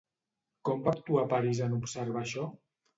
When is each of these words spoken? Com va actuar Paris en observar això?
Com 0.69 0.81
va 0.89 0.95
actuar 0.97 1.27
Paris 1.37 1.65
en 1.69 1.79
observar 1.81 2.27
això? 2.29 2.53